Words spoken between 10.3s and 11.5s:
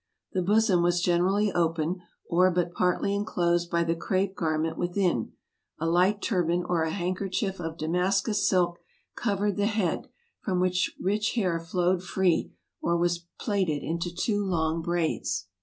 from which the rich